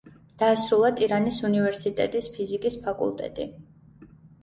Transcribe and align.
დაასრულა 0.43 0.91
ტირანის 1.01 1.37
უნივერსიტეტის 1.51 2.33
ფიზიკის 2.39 2.81
ფაკულტეტი. 2.89 3.51